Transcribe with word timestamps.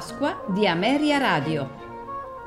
Pasqua 0.00 0.42
di 0.46 0.66
Ameria 0.66 1.18
Radio, 1.18 1.68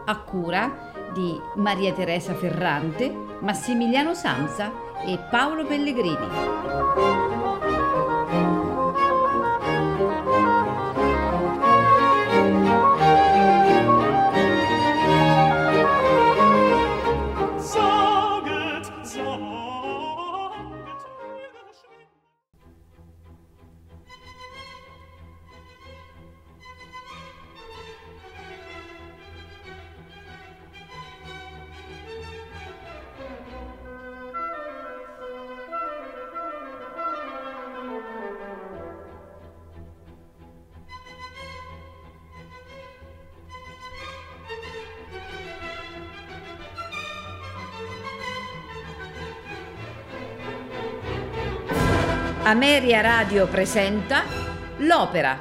a 0.05 0.17
cura 0.21 0.91
di 1.13 1.39
Maria 1.57 1.93
Teresa 1.93 2.33
Ferrante, 2.33 3.15
Massimiliano 3.41 4.15
Samsa 4.15 4.71
e 5.05 5.19
Paolo 5.29 5.63
Pellegrini. 5.63 7.42
Ameria 52.75 53.01
Radio 53.01 53.47
presenta 53.47 54.23
L'Opera. 54.79 55.37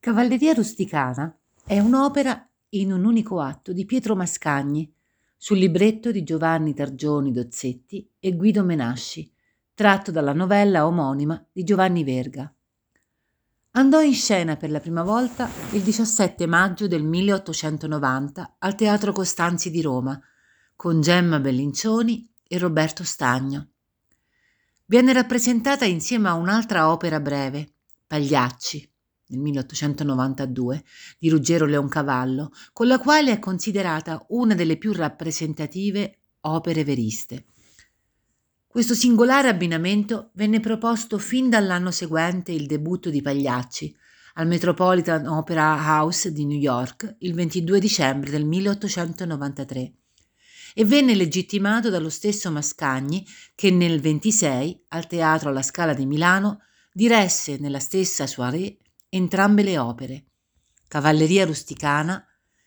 Cavalleria 0.00 0.52
rusticana 0.52 1.38
è 1.64 1.78
un'opera 1.78 2.50
in 2.70 2.90
un 2.90 3.04
unico 3.04 3.38
atto 3.38 3.72
di 3.72 3.84
Pietro 3.84 4.16
Mascagni 4.16 4.92
sul 5.36 5.58
libretto 5.58 6.10
di 6.10 6.24
Giovanni 6.24 6.74
Targioni 6.74 7.30
Dozzetti 7.30 8.10
e 8.18 8.34
Guido 8.34 8.64
Menasci, 8.64 9.32
tratto 9.72 10.10
dalla 10.10 10.32
novella 10.32 10.84
omonima 10.84 11.40
di 11.52 11.62
Giovanni 11.62 12.02
Verga. 12.02 12.52
Andò 13.76 14.00
in 14.00 14.14
scena 14.14 14.56
per 14.56 14.70
la 14.70 14.80
prima 14.80 15.02
volta 15.02 15.50
il 15.72 15.82
17 15.82 16.46
maggio 16.46 16.88
del 16.88 17.02
1890 17.02 18.56
al 18.58 18.74
Teatro 18.74 19.12
Costanzi 19.12 19.70
di 19.70 19.82
Roma 19.82 20.18
con 20.74 21.02
Gemma 21.02 21.40
Bellincioni 21.40 22.26
e 22.48 22.56
Roberto 22.56 23.04
Stagno. 23.04 23.68
Viene 24.86 25.12
rappresentata 25.12 25.84
insieme 25.84 26.30
a 26.30 26.34
un'altra 26.34 26.90
opera 26.90 27.20
breve, 27.20 27.74
Pagliacci, 28.06 28.90
nel 29.26 29.40
1892, 29.40 30.82
di 31.18 31.28
Ruggero 31.28 31.66
Leoncavallo, 31.66 32.52
con 32.72 32.86
la 32.86 32.98
quale 32.98 33.32
è 33.32 33.38
considerata 33.38 34.24
una 34.28 34.54
delle 34.54 34.78
più 34.78 34.94
rappresentative 34.94 36.20
opere 36.40 36.82
veriste. 36.82 37.44
Questo 38.76 38.92
singolare 38.92 39.48
abbinamento 39.48 40.32
venne 40.34 40.60
proposto 40.60 41.16
fin 41.16 41.48
dall'anno 41.48 41.90
seguente 41.90 42.52
il 42.52 42.66
debutto 42.66 43.08
di 43.08 43.22
Pagliacci 43.22 43.96
al 44.34 44.46
Metropolitan 44.46 45.26
Opera 45.28 45.76
House 45.76 46.30
di 46.30 46.44
New 46.44 46.58
York 46.58 47.16
il 47.20 47.32
22 47.32 47.80
dicembre 47.80 48.30
del 48.30 48.44
1893 48.44 49.92
e 50.74 50.84
venne 50.84 51.14
legittimato 51.14 51.88
dallo 51.88 52.10
stesso 52.10 52.50
Mascagni 52.50 53.26
che 53.54 53.70
nel 53.70 53.98
26 53.98 54.84
al 54.88 55.06
Teatro 55.06 55.48
alla 55.48 55.62
Scala 55.62 55.94
di 55.94 56.04
Milano 56.04 56.60
diresse 56.92 57.56
nella 57.56 57.80
stessa 57.80 58.26
soirée 58.26 58.76
entrambe 59.08 59.62
le 59.62 59.78
opere. 59.78 60.24
Cavalleria 60.86 61.46
rusticana 61.46 62.22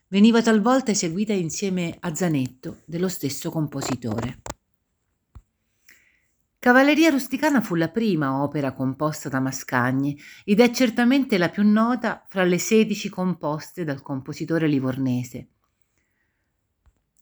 veniva 0.07 0.41
talvolta 0.41 0.89
eseguita 0.89 1.33
insieme 1.33 1.95
a 1.99 2.15
Zanetto 2.15 2.81
dello 2.85 3.09
stesso 3.09 3.51
compositore. 3.51 4.41
Cavalleria 6.61 7.09
rusticana 7.09 7.61
fu 7.61 7.75
la 7.75 7.87
prima 7.87 8.43
opera 8.43 8.73
composta 8.73 9.29
da 9.29 9.39
Mascagni 9.39 10.19
ed 10.43 10.59
è 10.59 10.69
certamente 10.71 11.37
la 11.37 11.47
più 11.47 11.63
nota 11.63 12.25
fra 12.27 12.43
le 12.43 12.59
sedici 12.59 13.07
composte 13.07 13.85
dal 13.85 14.01
compositore 14.01 14.67
livornese. 14.67 15.47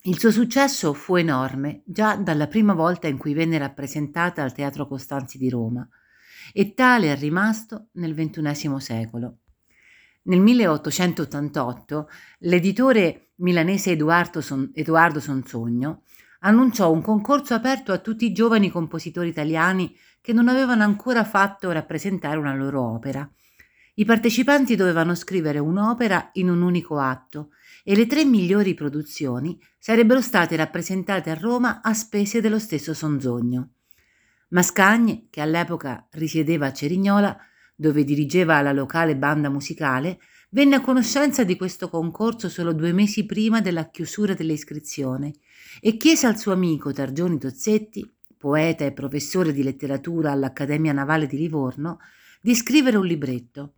Il 0.02 0.18
suo 0.18 0.32
successo 0.32 0.92
fu 0.94 1.18
enorme 1.18 1.84
già 1.86 2.16
dalla 2.16 2.48
prima 2.48 2.74
volta 2.74 3.06
in 3.06 3.18
cui 3.18 3.36
venne 3.36 3.60
rappresentata 3.60 4.42
al 4.42 4.54
Teatro 4.54 4.88
Costanzi 4.88 5.38
di 5.38 5.50
Roma 5.50 5.88
e 6.52 6.74
tale 6.74 7.12
è 7.12 7.16
rimasto 7.16 7.90
nel 7.92 8.16
XXI 8.16 8.80
secolo. 8.80 9.38
Nel 10.24 10.40
1888 10.40 12.10
l'editore 12.40 13.34
milanese 13.36 13.92
Edoardo, 13.92 14.42
Son- 14.42 14.72
Sonsogno 15.20 16.02
annunciò 16.40 16.92
un 16.92 17.02
concorso 17.02 17.54
aperto 17.54 17.92
a 17.92 17.98
tutti 17.98 18.26
i 18.26 18.32
giovani 18.32 18.70
compositori 18.70 19.30
italiani 19.30 19.96
che 20.22 20.34
non 20.34 20.48
avevano 20.48 20.84
ancora 20.84 21.24
fatto 21.24 21.72
rappresentare 21.72 22.38
una 22.38 22.54
loro 22.54 22.82
opera. 22.82 23.30
I 23.96 24.06
partecipanti 24.06 24.76
dovevano 24.76 25.16
scrivere 25.16 25.58
un'opera 25.58 26.30
in 26.34 26.50
un 26.50 26.62
unico 26.62 27.00
atto 27.00 27.50
e 27.84 27.96
le 27.96 28.06
tre 28.06 28.26
migliori 28.26 28.74
produzioni 28.74 29.60
sarebbero 29.80 30.22
state 30.22 30.56
rappresentate 30.56 31.30
a 31.30 31.36
Roma 31.36 31.82
a 31.82 31.94
spese 31.94 32.42
dello 32.42 32.60
stesso 32.60 32.94
Sonzogno. 32.94 33.70
Mascagni, 34.50 35.28
che 35.30 35.42
all'epoca 35.42 36.08
risiedeva 36.12 36.68
a 36.68 36.74
Cerignola, 36.74 37.38
dove 37.76 38.04
dirigeva 38.04 38.62
la 38.62 38.72
locale 38.72 39.16
banda 39.16 39.50
musicale, 39.50 40.20
venne 40.50 40.76
a 40.76 40.82
conoscenza 40.82 41.44
di 41.44 41.56
questo 41.56 41.90
concorso 41.90 42.50
solo 42.50 42.74
due 42.74 42.94
mesi 42.94 43.26
prima 43.26 43.62
della 43.62 43.90
chiusura 43.90 44.34
delle 44.34 44.54
iscrizioni 44.54 45.34
e 45.82 45.98
chiese 45.98 46.28
al 46.28 46.38
suo 46.38 46.54
amico 46.54 46.94
Targioni 46.94 47.38
Tozzetti, 47.38 48.10
poeta 48.38 48.86
e 48.86 48.94
professore 48.94 49.52
di 49.52 49.64
letteratura 49.64 50.32
all'Accademia 50.32 50.94
Navale 50.94 51.28
di 51.28 51.38
Livorno, 51.38 52.00
di 52.42 52.56
scrivere 52.56 52.98
un 52.98 53.06
libretto. 53.06 53.74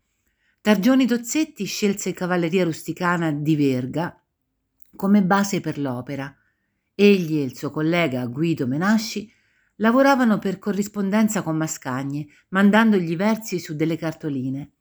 Targioni 0.61 1.07
Tozzetti 1.07 1.65
scelse 1.65 2.13
Cavalleria 2.13 2.65
rusticana 2.65 3.31
di 3.31 3.55
Verga 3.55 4.21
come 4.95 5.23
base 5.23 5.61
per 5.61 5.79
l'opera. 5.79 6.35
Egli 6.93 7.37
e 7.37 7.43
il 7.43 7.55
suo 7.55 7.71
collega 7.71 8.25
Guido 8.25 8.67
Menasci 8.67 9.31
lavoravano 9.75 10.39
per 10.39 10.59
corrispondenza 10.59 11.41
con 11.41 11.55
Mascagni, 11.55 12.29
mandandogli 12.49 13.15
versi 13.15 13.59
su 13.59 13.75
delle 13.75 13.95
cartoline. 13.95 14.71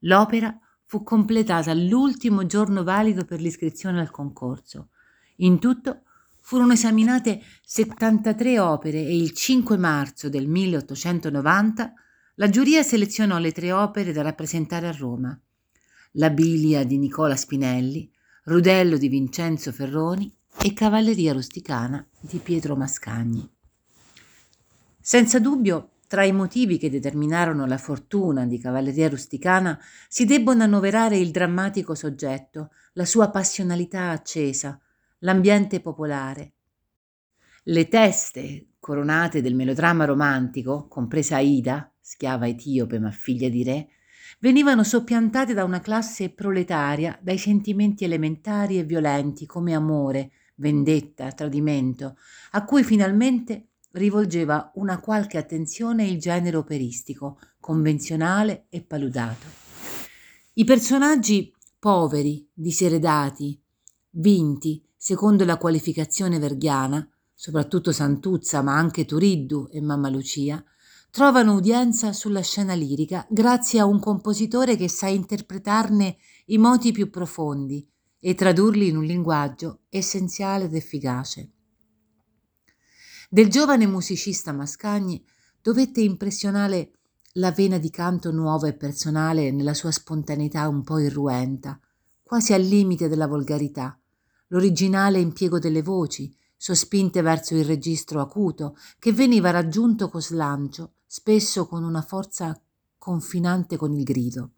L'opera 0.00 0.58
fu 0.88 1.02
completata 1.02 1.74
l'ultimo 1.74 2.46
giorno 2.46 2.82
valido 2.82 3.26
per 3.26 3.42
l'iscrizione 3.42 4.00
al 4.00 4.10
concorso. 4.10 4.88
In 5.36 5.58
tutto 5.58 6.04
furono 6.40 6.72
esaminate 6.72 7.42
73 7.62 8.58
opere 8.58 8.98
e 9.04 9.14
il 9.14 9.32
5 9.32 9.76
marzo 9.76 10.30
del 10.30 10.48
1890 10.48 11.92
la 12.36 12.48
giuria 12.48 12.82
selezionò 12.82 13.36
le 13.36 13.52
tre 13.52 13.70
opere 13.70 14.12
da 14.12 14.22
rappresentare 14.22 14.88
a 14.88 14.92
Roma. 14.92 15.38
La 16.12 16.30
Bilia 16.30 16.84
di 16.84 16.96
Nicola 16.96 17.36
Spinelli, 17.36 18.10
Rudello 18.44 18.96
di 18.96 19.08
Vincenzo 19.08 19.72
Ferroni 19.72 20.34
e 20.62 20.72
Cavalleria 20.72 21.34
rusticana 21.34 22.02
di 22.18 22.38
Pietro 22.38 22.76
Mascagni. 22.76 23.46
Senza 24.98 25.38
dubbio 25.38 25.90
tra 26.08 26.24
i 26.24 26.32
motivi 26.32 26.78
che 26.78 26.88
determinarono 26.88 27.66
la 27.66 27.76
fortuna 27.76 28.46
di 28.46 28.58
Cavalleria 28.58 29.10
Rusticana 29.10 29.78
si 30.08 30.24
debbono 30.24 30.62
annoverare 30.62 31.18
il 31.18 31.30
drammatico 31.30 31.94
soggetto, 31.94 32.70
la 32.94 33.04
sua 33.04 33.28
passionalità 33.30 34.08
accesa, 34.08 34.80
l'ambiente 35.18 35.80
popolare. 35.80 36.52
Le 37.64 37.88
teste 37.88 38.68
coronate 38.80 39.42
del 39.42 39.54
melodramma 39.54 40.06
romantico, 40.06 40.88
compresa 40.88 41.36
Aida, 41.36 41.92
schiava 42.00 42.48
etiope 42.48 42.98
ma 42.98 43.10
figlia 43.10 43.50
di 43.50 43.62
re, 43.62 43.88
venivano 44.40 44.84
soppiantate 44.84 45.52
da 45.52 45.64
una 45.64 45.80
classe 45.80 46.30
proletaria 46.30 47.18
dai 47.20 47.36
sentimenti 47.36 48.04
elementari 48.04 48.78
e 48.78 48.84
violenti 48.84 49.44
come 49.44 49.74
amore, 49.74 50.30
vendetta, 50.54 51.30
tradimento, 51.32 52.16
a 52.52 52.64
cui 52.64 52.82
finalmente 52.82 53.67
rivolgeva 53.92 54.70
una 54.74 55.00
qualche 55.00 55.38
attenzione 55.38 56.06
il 56.06 56.18
genere 56.18 56.56
operistico, 56.56 57.38
convenzionale 57.60 58.66
e 58.68 58.82
paludato. 58.82 59.46
I 60.54 60.64
personaggi 60.64 61.54
poveri, 61.78 62.48
diseredati, 62.52 63.60
vinti, 64.10 64.84
secondo 64.96 65.44
la 65.44 65.56
qualificazione 65.56 66.38
verghiana, 66.38 67.08
soprattutto 67.32 67.92
Santuzza, 67.92 68.62
ma 68.62 68.76
anche 68.76 69.04
Turiddu 69.04 69.68
e 69.70 69.80
Mamma 69.80 70.08
Lucia, 70.08 70.62
trovano 71.10 71.54
udienza 71.54 72.12
sulla 72.12 72.42
scena 72.42 72.74
lirica 72.74 73.26
grazie 73.30 73.80
a 73.80 73.84
un 73.86 74.00
compositore 74.00 74.76
che 74.76 74.88
sa 74.88 75.06
interpretarne 75.06 76.16
i 76.46 76.58
moti 76.58 76.92
più 76.92 77.10
profondi 77.10 77.88
e 78.20 78.34
tradurli 78.34 78.88
in 78.88 78.96
un 78.96 79.04
linguaggio 79.04 79.82
essenziale 79.88 80.64
ed 80.64 80.74
efficace. 80.74 81.52
Del 83.30 83.50
giovane 83.50 83.86
musicista 83.86 84.52
Mascagni 84.52 85.22
dovette 85.60 86.00
impressionare 86.00 86.92
la 87.32 87.52
vena 87.52 87.76
di 87.76 87.90
canto 87.90 88.32
nuovo 88.32 88.64
e 88.64 88.72
personale 88.72 89.50
nella 89.50 89.74
sua 89.74 89.90
spontaneità 89.90 90.66
un 90.66 90.82
po' 90.82 90.98
irruenta, 90.98 91.78
quasi 92.22 92.54
al 92.54 92.62
limite 92.62 93.06
della 93.06 93.26
volgarità, 93.26 94.00
l'originale 94.46 95.20
impiego 95.20 95.58
delle 95.58 95.82
voci, 95.82 96.34
sospinte 96.56 97.20
verso 97.20 97.54
il 97.54 97.66
registro 97.66 98.22
acuto, 98.22 98.78
che 98.98 99.12
veniva 99.12 99.50
raggiunto 99.50 100.08
con 100.08 100.22
slancio, 100.22 100.94
spesso 101.04 101.66
con 101.66 101.84
una 101.84 102.00
forza 102.00 102.58
confinante 102.96 103.76
con 103.76 103.92
il 103.92 104.04
grido 104.04 104.52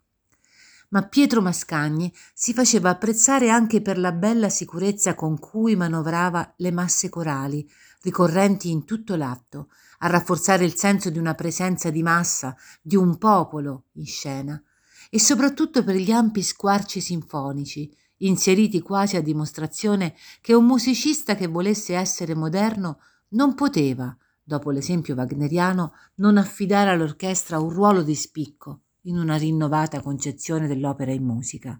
ma 0.91 1.07
Pietro 1.07 1.41
Mascagni 1.41 2.13
si 2.33 2.53
faceva 2.53 2.89
apprezzare 2.89 3.49
anche 3.49 3.81
per 3.81 3.97
la 3.97 4.11
bella 4.11 4.49
sicurezza 4.49 5.15
con 5.15 5.39
cui 5.39 5.75
manovrava 5.75 6.53
le 6.57 6.71
masse 6.71 7.07
corali, 7.09 7.69
ricorrenti 8.01 8.69
in 8.69 8.83
tutto 8.83 9.15
l'atto, 9.15 9.69
a 9.99 10.07
rafforzare 10.07 10.65
il 10.65 10.75
senso 10.75 11.09
di 11.09 11.17
una 11.17 11.33
presenza 11.33 11.89
di 11.89 12.03
massa, 12.03 12.55
di 12.81 12.95
un 12.95 13.17
popolo 13.17 13.85
in 13.93 14.05
scena, 14.05 14.61
e 15.09 15.19
soprattutto 15.19 15.83
per 15.83 15.95
gli 15.95 16.11
ampi 16.11 16.41
squarci 16.41 16.99
sinfonici, 16.99 17.89
inseriti 18.17 18.81
quasi 18.81 19.15
a 19.15 19.21
dimostrazione 19.21 20.15
che 20.41 20.53
un 20.53 20.65
musicista 20.65 21.35
che 21.35 21.47
volesse 21.47 21.95
essere 21.95 22.35
moderno 22.35 22.99
non 23.29 23.55
poteva, 23.55 24.15
dopo 24.43 24.71
l'esempio 24.71 25.15
wagneriano, 25.15 25.93
non 26.15 26.37
affidare 26.37 26.89
all'orchestra 26.89 27.59
un 27.59 27.69
ruolo 27.69 28.03
di 28.03 28.15
spicco 28.15 28.81
in 29.01 29.17
una 29.17 29.37
rinnovata 29.37 30.01
concezione 30.01 30.67
dell'opera 30.67 31.11
in 31.11 31.23
musica. 31.23 31.79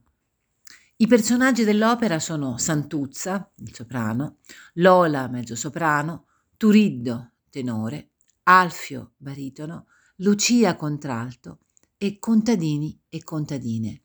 I 0.97 1.07
personaggi 1.07 1.63
dell'opera 1.63 2.19
sono 2.19 2.57
Santuzza, 2.57 3.51
il 3.57 3.73
soprano, 3.73 4.37
Lola, 4.73 5.27
mezzosoprano, 5.27 6.25
Turiddo, 6.57 7.31
tenore, 7.49 8.09
Alfio, 8.43 9.13
baritono, 9.17 9.87
Lucia, 10.17 10.75
contralto 10.75 11.59
e 11.97 12.19
contadini 12.19 12.99
e 13.09 13.23
contadine. 13.23 14.01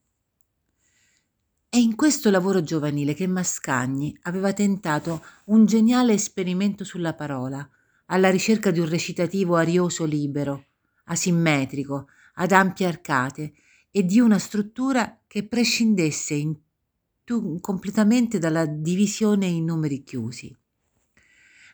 È 1.68 1.76
in 1.76 1.94
questo 1.96 2.30
lavoro 2.30 2.62
giovanile 2.62 3.12
che 3.12 3.26
Mascagni 3.26 4.16
aveva 4.22 4.54
tentato 4.54 5.22
un 5.46 5.66
geniale 5.66 6.14
esperimento 6.14 6.84
sulla 6.84 7.12
parola, 7.12 7.68
alla 8.06 8.30
ricerca 8.30 8.70
di 8.70 8.80
un 8.80 8.88
recitativo 8.88 9.56
arioso 9.56 10.06
libero, 10.06 10.68
asimmetrico, 11.04 12.08
ad 12.38 12.52
ampie 12.52 12.86
arcate 12.86 13.52
e 13.90 14.04
di 14.04 14.20
una 14.20 14.38
struttura 14.38 15.20
che 15.26 15.46
prescindesse 15.46 16.34
in 16.34 16.56
tu, 17.24 17.58
completamente 17.60 18.38
dalla 18.38 18.66
divisione 18.66 19.46
in 19.46 19.64
numeri 19.64 20.02
chiusi. 20.02 20.54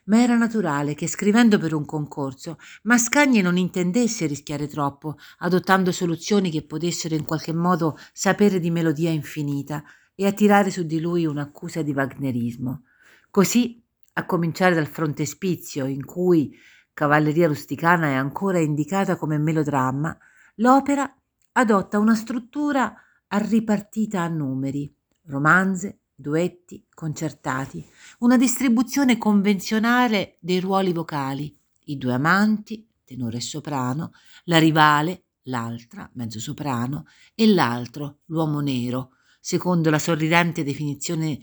Ma 0.05 0.21
era 0.21 0.37
naturale 0.37 0.95
che 0.95 1.07
scrivendo 1.07 1.59
per 1.59 1.75
un 1.75 1.85
concorso 1.85 2.59
Mascagni 2.83 3.41
non 3.41 3.57
intendesse 3.57 4.27
rischiare 4.27 4.67
troppo, 4.67 5.17
adottando 5.39 5.93
soluzioni 5.93 6.51
che 6.51 6.65
potessero 6.65 7.15
in 7.15 7.25
qualche 7.25 7.53
modo 7.53 7.97
sapere 8.13 8.59
di 8.59 8.71
melodia 8.71 9.11
infinita 9.11 9.85
e 10.15 10.27
attirare 10.27 10.71
su 10.71 10.85
di 10.85 11.01
lui 11.01 11.25
un'accusa 11.25 11.83
di 11.83 11.93
wagnerismo. 11.93 12.83
Così, 13.31 13.81
a 14.15 14.27
cominciare 14.27 14.75
dal 14.75 14.87
frontespizio, 14.87 15.87
in 15.87 16.05
cui 16.05 16.53
Cavalleria 16.93 17.47
rusticana 17.47 18.09
è 18.09 18.15
ancora 18.15 18.59
indicata 18.59 19.17
come 19.17 19.39
melodramma, 19.39 20.17
L'opera 20.57 21.11
adotta 21.53 21.99
una 21.99 22.15
struttura 22.15 22.95
ripartita 23.29 24.21
a 24.21 24.29
numeri, 24.29 24.95
romanze, 25.27 26.01
duetti, 26.15 26.87
concertati, 26.93 27.85
una 28.19 28.37
distribuzione 28.37 29.17
convenzionale 29.17 30.37
dei 30.41 30.61
ruoli 30.61 30.93
vocali, 30.93 31.59
i 31.87 31.97
due 31.97 32.13
amanti, 32.13 32.87
tenore 33.05 33.39
e 33.39 33.41
soprano, 33.41 34.13
la 34.45 34.59
rivale, 34.59 35.25
l'altra, 35.45 36.09
mezzo 36.15 36.39
soprano, 36.39 37.07
e 37.35 37.47
l'altro, 37.47 38.21
l'uomo 38.27 38.61
nero, 38.61 39.13
secondo 39.41 39.91
la 39.91 39.99
sorridente 39.99 40.63
definizione 40.63 41.41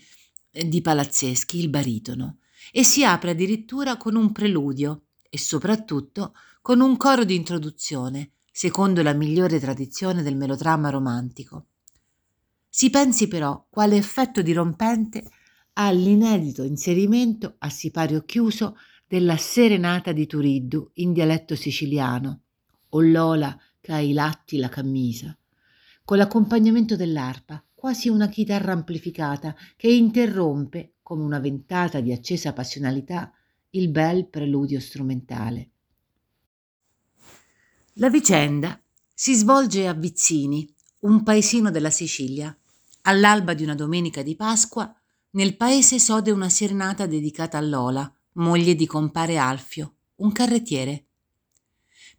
eh, 0.51 0.67
di 0.67 0.81
Palazzeschi, 0.81 1.59
il 1.59 1.69
baritono, 1.69 2.37
e 2.71 2.83
si 2.83 3.03
apre 3.03 3.31
addirittura 3.31 3.97
con 3.97 4.15
un 4.15 4.31
preludio 4.31 5.05
e 5.29 5.37
soprattutto 5.37 6.33
con 6.61 6.79
un 6.79 6.95
coro 6.97 7.23
di 7.23 7.35
introduzione, 7.35 8.33
secondo 8.59 9.01
la 9.01 9.13
migliore 9.13 9.57
tradizione 9.57 10.21
del 10.21 10.35
melodramma 10.35 10.89
romantico. 10.89 11.67
Si 12.67 12.89
pensi 12.89 13.29
però 13.29 13.65
quale 13.69 13.95
effetto 13.95 14.41
dirompente 14.41 15.23
ha 15.75 15.89
l'inedito 15.91 16.63
inserimento 16.63 17.55
a 17.59 17.69
sipario 17.69 18.25
chiuso 18.25 18.75
della 19.07 19.37
serenata 19.37 20.11
di 20.11 20.27
Turiddu 20.27 20.91
in 20.95 21.13
dialetto 21.13 21.55
siciliano, 21.55 22.41
o 22.89 22.99
Lola 22.99 23.57
che 23.79 23.93
ha 23.93 24.01
i 24.01 24.11
latti 24.11 24.57
la 24.57 24.67
camisa, 24.67 25.33
con 26.03 26.17
l'accompagnamento 26.17 26.97
dell'arpa, 26.97 27.63
quasi 27.73 28.09
una 28.09 28.27
chitarra 28.27 28.73
amplificata 28.73 29.55
che 29.77 29.87
interrompe, 29.87 30.95
come 31.01 31.23
una 31.23 31.39
ventata 31.39 32.01
di 32.01 32.11
accesa 32.11 32.51
passionalità, 32.51 33.31
il 33.69 33.87
bel 33.87 34.27
preludio 34.27 34.81
strumentale. 34.81 35.69
La 37.99 38.09
vicenda 38.09 38.81
si 39.13 39.35
svolge 39.35 39.85
a 39.85 39.93
Vizzini, 39.93 40.73
un 40.99 41.21
paesino 41.21 41.69
della 41.69 41.89
Sicilia. 41.89 42.57
All'alba 43.01 43.53
di 43.53 43.63
una 43.63 43.75
domenica 43.75 44.21
di 44.21 44.37
Pasqua, 44.37 44.89
nel 45.31 45.57
paese 45.57 45.99
sode 45.99 46.31
una 46.31 46.47
serenata 46.47 47.05
dedicata 47.07 47.57
a 47.57 47.61
Lola, 47.61 48.09
moglie 48.35 48.75
di 48.75 48.85
compare 48.85 49.37
Alfio, 49.37 49.95
un 50.15 50.31
carrettiere. 50.31 51.07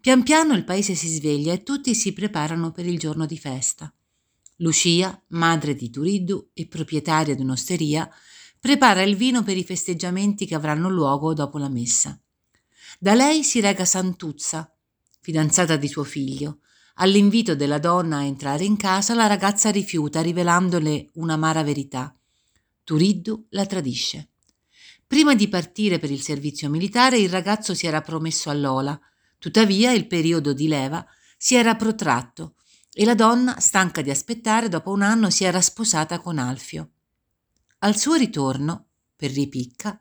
Pian 0.03 0.23
piano 0.23 0.53
il 0.53 0.65
paese 0.65 0.95
si 0.95 1.09
sveglia 1.09 1.55
e 1.55 1.63
tutti 1.63 1.95
si 1.95 2.13
preparano 2.13 2.73
per 2.73 2.85
il 2.85 2.99
giorno 2.99 3.25
di 3.25 3.39
festa. 3.39 3.91
Lucia, 4.57 5.19
madre 5.29 5.75
di 5.75 5.89
Turiddu 5.89 6.51
e 6.53 6.67
proprietaria 6.67 7.35
di 7.35 7.41
un'osteria, 7.41 8.07
prepara 8.61 9.01
il 9.01 9.17
vino 9.17 9.43
per 9.43 9.57
i 9.57 9.65
festeggiamenti 9.65 10.45
che 10.45 10.55
avranno 10.55 10.91
luogo 10.91 11.33
dopo 11.33 11.57
la 11.57 11.71
messa. 11.71 12.21
Da 12.99 13.15
lei 13.15 13.43
si 13.43 13.61
rega 13.61 13.87
Santuzza, 13.87 14.71
fidanzata 15.21 15.77
di 15.77 15.89
suo 15.89 16.05
figlio. 16.05 16.61
All'invito 16.95 17.55
della 17.55 17.79
donna 17.79 18.19
a 18.19 18.25
entrare 18.25 18.65
in 18.65 18.77
casa, 18.77 19.15
la 19.15 19.27
ragazza 19.27 19.71
rifiuta, 19.71 20.21
rivelandole 20.21 21.11
un'amara 21.15 21.63
verità. 21.63 22.15
Turiddu 22.85 23.47
la 23.51 23.67
tradisce. 23.67 24.31
Prima 25.07 25.35
di 25.35 25.49
partire 25.49 25.99
per 25.99 26.11
il 26.11 26.21
servizio 26.21 26.69
militare, 26.69 27.19
il 27.19 27.31
ragazzo 27.31 27.75
si 27.75 27.87
era 27.87 28.01
promesso 28.01 28.51
a 28.51 28.55
Lola. 28.55 29.01
Tuttavia, 29.39 29.93
il 29.93 30.07
periodo 30.07 30.53
di 30.53 30.69
leva 30.69 31.05
si 31.37 31.55
era 31.55 31.75
protratto 31.75 32.55
e 32.93 33.05
la 33.05 33.15
donna, 33.15 33.59
stanca 33.61 34.03
di 34.03 34.11
aspettare, 34.11 34.69
dopo 34.69 34.91
un 34.91 35.03
anno 35.03 35.31
si 35.31 35.45
era 35.45 35.61
sposata 35.61 36.19
con 36.19 36.39
Alfio. 36.39 36.91
Al 37.79 37.97
suo 37.97 38.15
ritorno, 38.15 38.89
per 39.17 39.31
ripicca, 39.33 39.99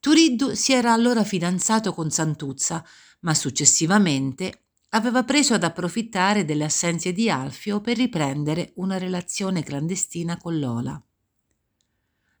Turiddu 0.00 0.54
si 0.54 0.72
era 0.72 0.92
allora 0.92 1.24
fidanzato 1.24 1.94
con 1.94 2.10
Santuzza, 2.10 2.84
ma 3.24 3.34
successivamente 3.34 4.60
aveva 4.90 5.24
preso 5.24 5.54
ad 5.54 5.64
approfittare 5.64 6.44
delle 6.44 6.64
assenze 6.64 7.12
di 7.12 7.28
Alfio 7.28 7.80
per 7.80 7.96
riprendere 7.96 8.72
una 8.76 8.96
relazione 8.96 9.62
clandestina 9.62 10.36
con 10.36 10.58
Lola. 10.58 11.02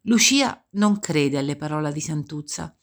Lucia 0.02 0.64
non 0.70 1.00
crede 1.00 1.38
alle 1.38 1.56
parole 1.56 1.92
di 1.92 2.00
Santuzza, 2.00 2.76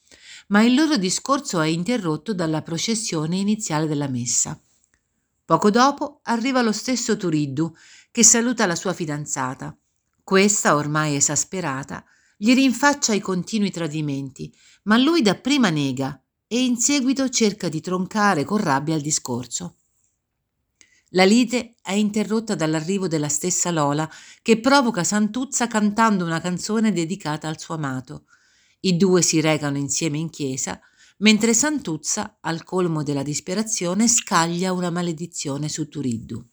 ma 0.48 0.62
il 0.62 0.74
loro 0.74 0.96
discorso 0.96 1.60
è 1.60 1.68
interrotto 1.68 2.34
dalla 2.34 2.62
processione 2.62 3.36
iniziale 3.36 3.86
della 3.86 4.08
messa. 4.08 4.60
Poco 5.44 5.70
dopo 5.70 6.20
arriva 6.24 6.60
lo 6.60 6.72
stesso 6.72 7.16
Turiddu 7.16 7.74
che 8.10 8.24
saluta 8.24 8.66
la 8.66 8.74
sua 8.74 8.92
fidanzata. 8.92 9.76
Questa, 10.22 10.74
ormai 10.74 11.14
esasperata, 11.14 12.04
gli 12.36 12.52
rinfaccia 12.52 13.14
i 13.14 13.20
continui 13.20 13.70
tradimenti, 13.70 14.52
ma 14.84 14.96
lui 14.96 15.22
dapprima 15.22 15.70
nega 15.70 16.21
e 16.52 16.64
in 16.64 16.76
seguito 16.76 17.30
cerca 17.30 17.70
di 17.70 17.80
troncare 17.80 18.44
con 18.44 18.58
rabbia 18.58 18.94
il 18.94 19.00
discorso. 19.00 19.76
La 21.12 21.24
lite 21.24 21.76
è 21.80 21.92
interrotta 21.92 22.54
dall'arrivo 22.54 23.08
della 23.08 23.30
stessa 23.30 23.70
Lola, 23.70 24.06
che 24.42 24.60
provoca 24.60 25.02
Santuzza 25.02 25.66
cantando 25.66 26.26
una 26.26 26.42
canzone 26.42 26.92
dedicata 26.92 27.48
al 27.48 27.58
suo 27.58 27.76
amato. 27.76 28.26
I 28.80 28.98
due 28.98 29.22
si 29.22 29.40
recano 29.40 29.78
insieme 29.78 30.18
in 30.18 30.28
chiesa, 30.28 30.78
mentre 31.20 31.54
Santuzza, 31.54 32.36
al 32.42 32.64
colmo 32.64 33.02
della 33.02 33.22
disperazione, 33.22 34.06
scaglia 34.06 34.74
una 34.74 34.90
maledizione 34.90 35.70
su 35.70 35.88
Turiddu. 35.88 36.46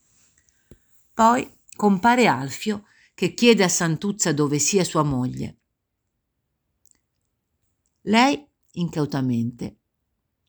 Poi 1.14 1.60
compare 1.76 2.26
Alfio, 2.26 2.86
che 3.14 3.34
chiede 3.34 3.66
a 3.66 3.70
Santuzza 3.70 4.32
dove 4.32 4.60
sia 4.60 4.86
sua 4.86 5.04
moglie. 5.04 5.58
Lei, 8.04 8.42
incautamente, 8.72 9.74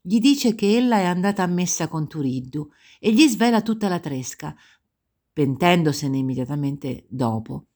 gli 0.03 0.19
dice 0.19 0.55
che 0.55 0.77
ella 0.77 0.97
è 0.97 1.05
andata 1.05 1.43
a 1.43 1.47
messa 1.47 1.89
con 1.89 2.09
Turiddu 2.09 2.71
e 2.99 3.13
gli 3.13 3.27
svela 3.29 3.61
tutta 3.61 3.89
la 3.89 4.01
tresca, 4.01 4.57
pentendosene 5.33 6.17
immediatamente 6.17 7.05
dopo. 7.09 7.67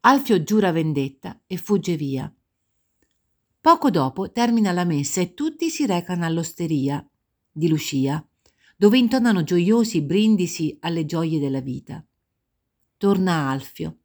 Alfio 0.00 0.42
giura 0.42 0.72
vendetta 0.72 1.42
e 1.46 1.56
fugge 1.58 1.96
via. 1.96 2.32
Poco 3.60 3.90
dopo 3.90 4.32
termina 4.32 4.72
la 4.72 4.84
messa 4.84 5.20
e 5.20 5.34
tutti 5.34 5.70
si 5.70 5.86
recano 5.86 6.24
all'osteria 6.24 7.06
di 7.50 7.68
Lucia, 7.68 8.26
dove 8.76 8.98
intonano 8.98 9.44
gioiosi 9.44 10.00
brindisi 10.02 10.76
alle 10.80 11.04
gioie 11.04 11.38
della 11.38 11.60
vita. 11.60 12.04
Torna 12.96 13.50
Alfio, 13.50 13.98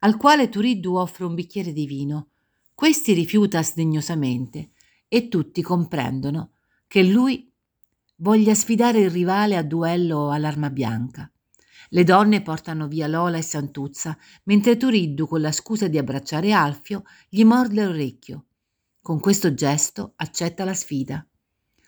al 0.00 0.16
quale 0.16 0.48
Turiddu 0.48 0.94
offre 0.94 1.24
un 1.24 1.34
bicchiere 1.34 1.72
di 1.72 1.86
vino. 1.86 2.28
Questi 2.74 3.14
rifiuta 3.14 3.62
sdegnosamente 3.62 4.70
e 5.08 5.28
tutti 5.28 5.62
comprendono 5.62 6.53
che 6.94 7.02
lui 7.02 7.52
voglia 8.18 8.54
sfidare 8.54 9.00
il 9.00 9.10
rivale 9.10 9.56
a 9.56 9.64
duello 9.64 10.30
all'arma 10.30 10.70
bianca. 10.70 11.28
Le 11.88 12.04
donne 12.04 12.40
portano 12.40 12.86
via 12.86 13.08
Lola 13.08 13.36
e 13.36 13.42
Santuzza, 13.42 14.16
mentre 14.44 14.76
Turiddu, 14.76 15.26
con 15.26 15.40
la 15.40 15.50
scusa 15.50 15.88
di 15.88 15.98
abbracciare 15.98 16.52
Alfio, 16.52 17.02
gli 17.28 17.42
morde 17.42 17.84
l'orecchio. 17.84 18.44
Con 19.02 19.18
questo 19.18 19.54
gesto 19.54 20.12
accetta 20.14 20.62
la 20.62 20.72
sfida. 20.72 21.26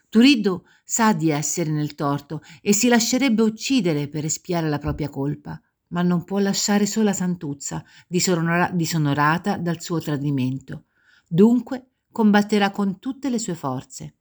Turiddu 0.09 0.65
sa 0.83 1.13
di 1.13 1.31
essere 1.31 1.71
nel 1.71 1.95
torto 1.95 2.43
e 2.61 2.73
si 2.73 2.89
lascerebbe 2.89 3.43
uccidere 3.43 4.09
per 4.09 4.25
espiare 4.25 4.69
la 4.69 4.79
propria 4.79 5.09
colpa, 5.09 5.63
ma 5.91 6.03
non 6.03 6.25
può 6.25 6.41
lasciare 6.41 6.85
sola 6.85 7.13
Santuzza, 7.13 7.85
disonora- 8.09 8.73
disonorata 8.73 9.57
dal 9.57 9.81
suo 9.81 10.01
tradimento. 10.01 10.87
Dunque 11.29 11.91
combatterà 12.11 12.73
con 12.73 12.99
tutte 12.99 13.31
le 13.31 13.39
sue 13.39 13.55
forze. 13.55 14.15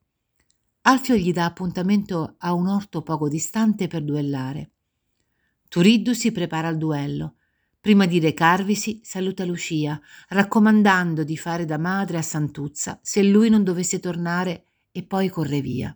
Alfio 0.88 1.16
gli 1.16 1.34
dà 1.34 1.46
appuntamento 1.46 2.36
a 2.38 2.54
un 2.54 2.68
orto 2.68 3.02
poco 3.02 3.28
distante 3.28 3.88
per 3.88 4.04
duellare. 4.04 4.70
Turiddu 5.68 6.14
si 6.14 6.32
prepara 6.32 6.68
al 6.68 6.78
duello. 6.78 7.38
Prima 7.82 8.06
di 8.06 8.20
recarvisi 8.20 9.02
saluta 9.04 9.46
Lucia, 9.46 10.00
raccomandando 10.30 11.24
di 11.24 11.38
fare 11.38 11.66
da 11.66 11.80
madre 11.80 12.20
a 12.20 12.22
Santuzza 12.22 13.00
se 13.02 13.24
lui 13.24 13.50
non 13.50 13.64
dovesse 13.64 14.00
tornare 14.00 14.66
e 14.92 15.02
poi 15.02 15.28
corre 15.28 15.60
via. 15.60 15.96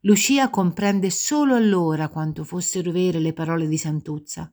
Lucia 0.00 0.50
comprende 0.50 1.10
solo 1.10 1.54
allora 1.54 2.08
quanto 2.08 2.42
fossero 2.42 2.90
vere 2.90 3.20
le 3.20 3.32
parole 3.32 3.68
di 3.68 3.78
Santuzza. 3.78 4.52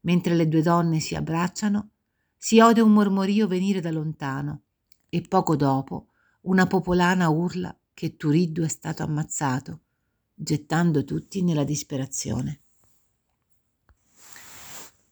Mentre 0.00 0.34
le 0.34 0.48
due 0.48 0.62
donne 0.62 1.00
si 1.00 1.14
abbracciano, 1.14 1.90
si 2.38 2.58
ode 2.58 2.80
un 2.80 2.94
mormorio 2.94 3.46
venire 3.48 3.80
da 3.80 3.90
lontano 3.90 4.62
e 5.10 5.20
poco 5.20 5.56
dopo 5.56 6.06
una 6.42 6.66
popolana 6.66 7.28
urla 7.28 7.76
che 7.96 8.14
Turiddu 8.18 8.62
è 8.62 8.68
stato 8.68 9.02
ammazzato, 9.02 9.80
gettando 10.34 11.02
tutti 11.02 11.42
nella 11.42 11.64
disperazione. 11.64 12.60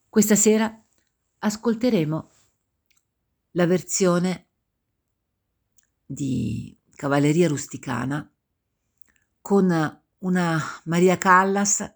Questa 0.06 0.36
sera 0.36 0.84
ascolteremo 1.38 2.30
la 3.52 3.66
versione 3.66 4.48
di 6.04 6.76
Cavalleria 6.94 7.48
Rusticana 7.48 8.30
con 9.40 10.02
una 10.18 10.62
Maria 10.84 11.16
Callas 11.16 11.90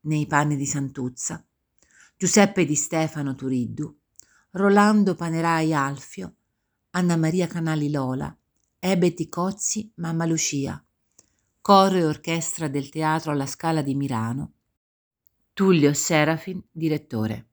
nei 0.00 0.26
panni 0.26 0.56
di 0.56 0.66
Santuzza, 0.66 1.46
Giuseppe 2.16 2.64
di 2.64 2.74
Stefano 2.74 3.36
Turiddu, 3.36 3.96
Rolando 4.50 5.14
Panerai 5.14 5.72
Alfio, 5.72 6.34
Anna 6.90 7.14
Maria 7.14 7.46
Canali 7.46 7.92
Lola, 7.92 8.36
Ebeti 8.80 9.28
Cozzi 9.28 9.90
Mamma 9.96 10.24
Lucia, 10.24 10.80
coro 11.60 11.96
e 11.96 12.04
orchestra 12.04 12.68
del 12.68 12.90
Teatro 12.90 13.32
alla 13.32 13.44
Scala 13.44 13.82
di 13.82 13.96
Milano, 13.96 14.52
Tullio 15.52 15.92
Serafin, 15.92 16.62
direttore. 16.70 17.48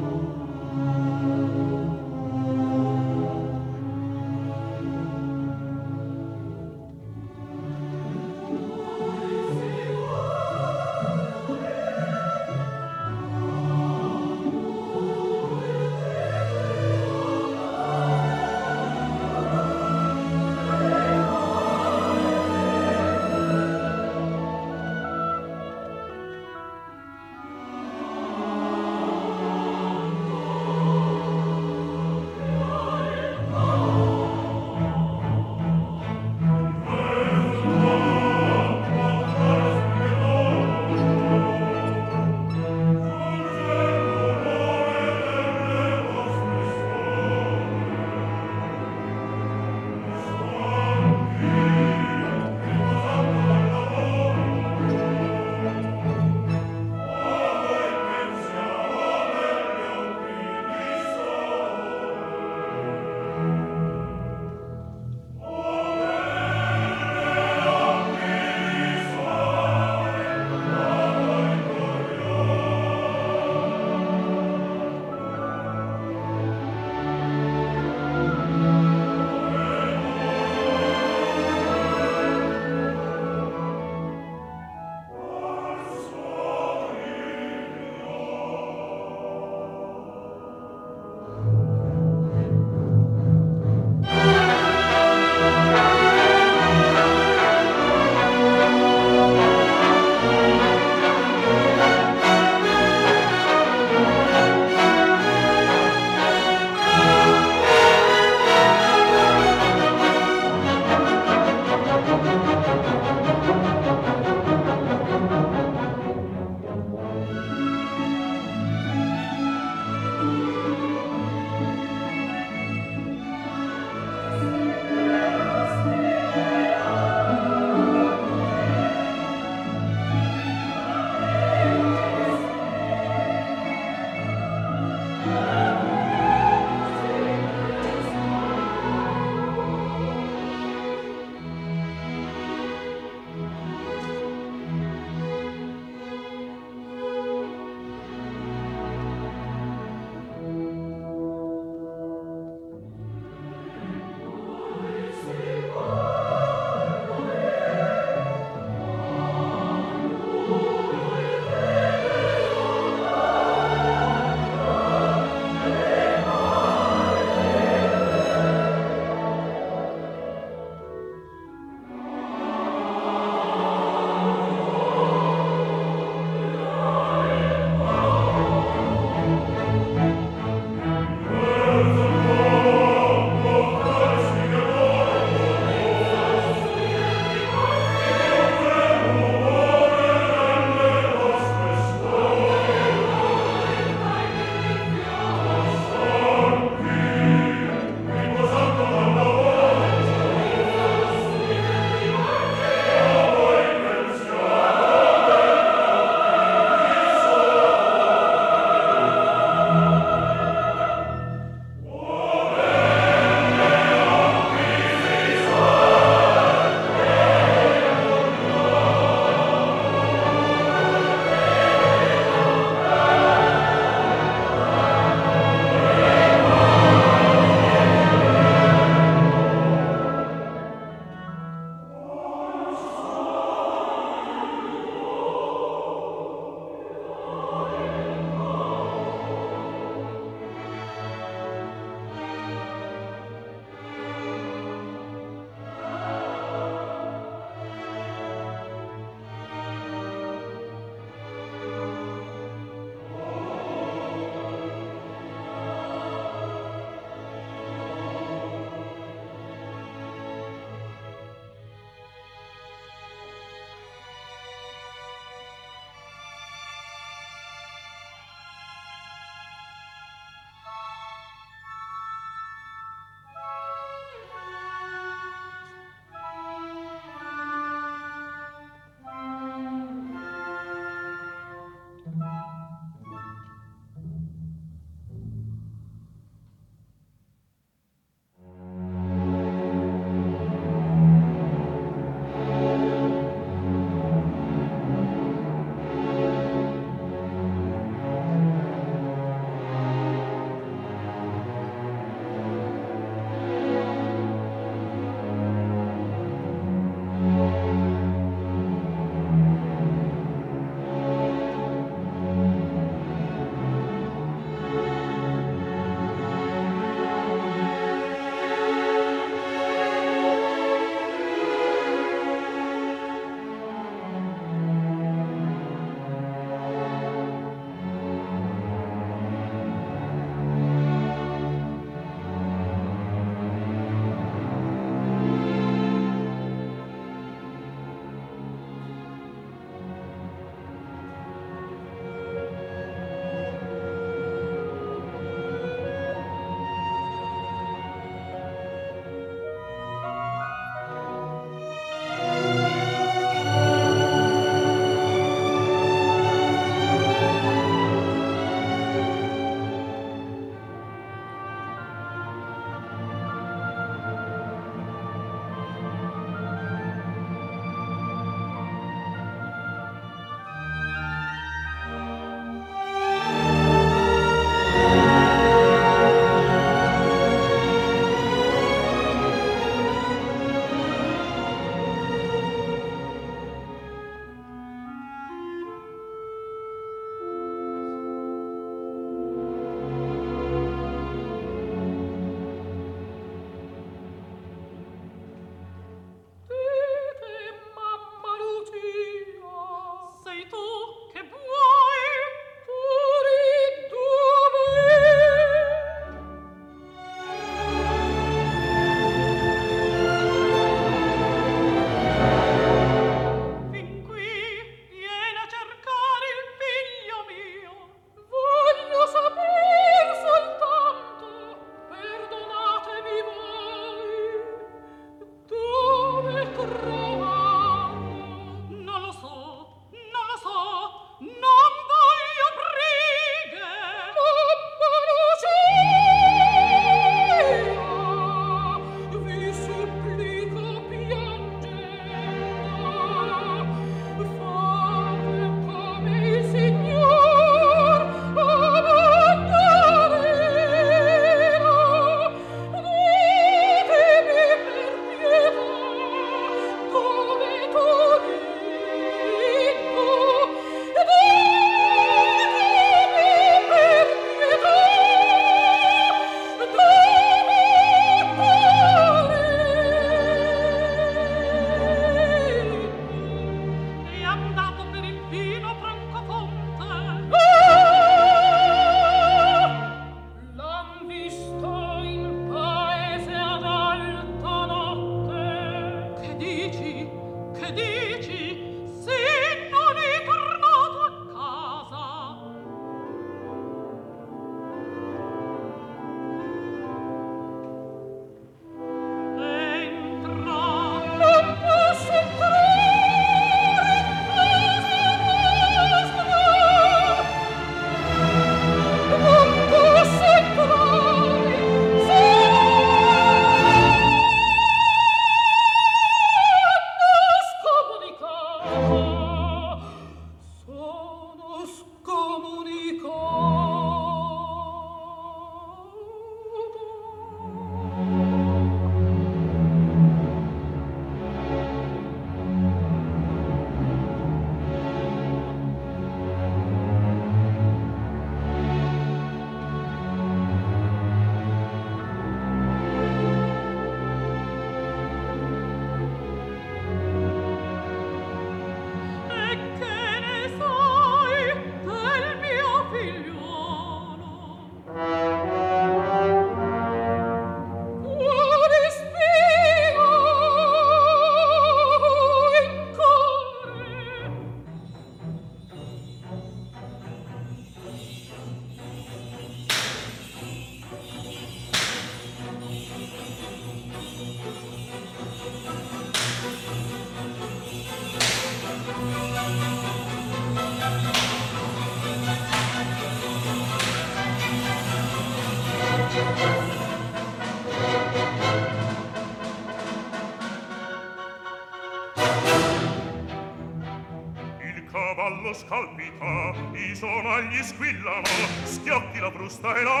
Cavallo 595.46 595.54
scalpita, 595.54 596.54
i 596.72 596.94
sonagli 596.94 597.62
squillano, 597.62 598.22
schiocchi 598.64 599.18
la 599.20 599.30
frusta 599.30 599.74
e 599.76 599.82
là. 599.82 600.00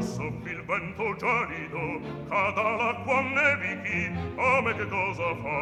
Soffi 0.00 0.50
il 0.50 0.64
vento 0.64 1.14
gelido, 1.16 2.00
cada 2.28 2.62
l'acqua 2.76 3.20
nevichi, 3.20 4.10
a 4.36 4.60
me 4.62 4.74
che 4.74 4.88
cosa 4.88 5.36
fa? 5.42 5.58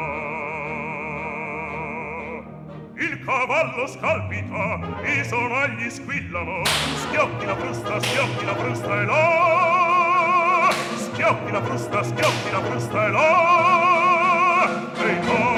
Il 2.97 3.25
cavallo 3.25 3.87
scalpita, 3.87 4.81
i 5.05 5.25
sonagli 5.25 5.91
squillano, 5.91 6.65
schiocchi 6.65 7.45
la 7.45 7.57
frusta, 7.57 8.01
schiocchi 8.01 8.45
la 8.45 8.55
frusta 8.55 9.01
e 9.01 9.05
là. 9.05 10.71
Schiocchi 10.97 11.51
la 11.53 11.63
frusta, 11.63 12.03
schiocchi 12.03 12.51
la 12.51 12.61
frusta 12.63 13.07
e 13.07 13.11
là. 13.11 14.87
E 14.97 15.27
là. 15.27 15.58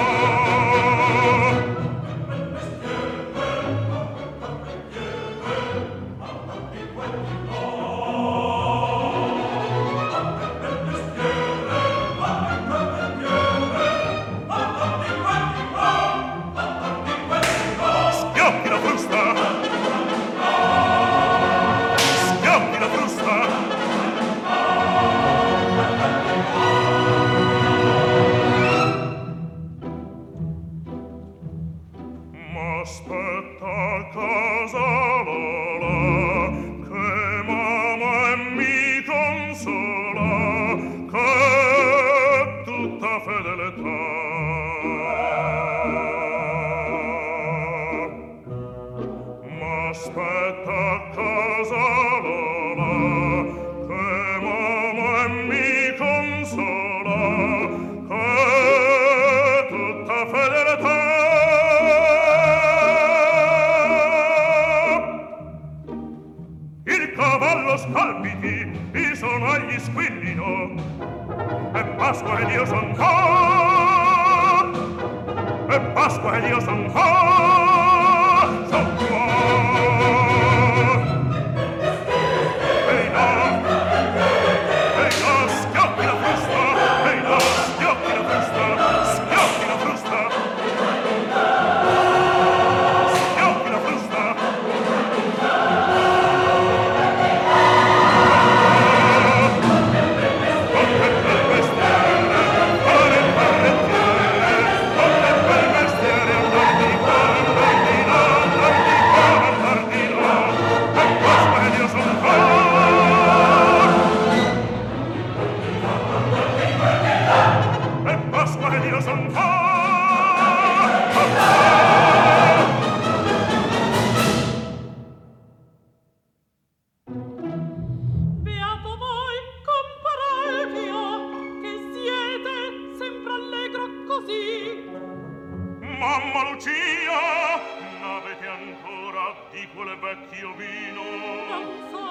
di 139.50 139.66
quel 139.74 139.98
vecchio 139.98 140.54
vino. 140.54 141.02
Non 141.48 141.66
so, 141.90 142.08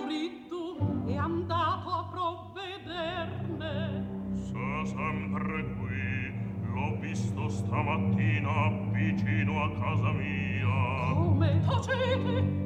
turiddu 0.00 1.06
è 1.06 1.16
andato 1.16 1.90
a 1.90 2.04
provvederne 2.10 4.04
sa 4.32 4.84
sempre 4.84 5.74
qui 5.78 6.32
l'ho 6.72 6.96
visto 7.00 7.48
stamattina 7.48 8.70
vicino 8.92 9.64
a 9.64 9.70
casa 9.72 10.12
mia. 10.12 11.12
Come? 11.14 11.60
Tacete 11.66 12.62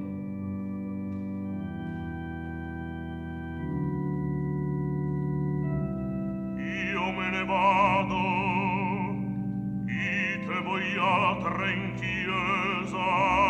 io 6.92 7.12
me 7.12 7.30
ne 7.30 7.44
vado 7.44 8.22
ite 9.86 10.60
voi 10.62 10.96
altre 10.98 11.72
in 11.72 11.94
chiesa. 11.94 13.47